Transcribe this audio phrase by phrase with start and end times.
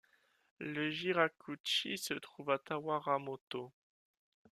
[0.57, 3.71] Le Jinraku-ji se trouve à Tawaramoto.